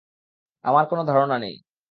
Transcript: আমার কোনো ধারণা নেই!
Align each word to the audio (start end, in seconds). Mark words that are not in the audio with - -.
আমার 0.65 0.85
কোনো 0.85 1.03
ধারণা 1.05 1.37
নেই! 1.37 1.55